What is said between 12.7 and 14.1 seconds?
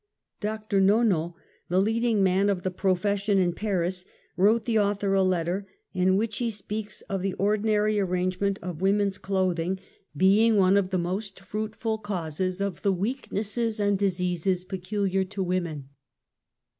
the weak nesses and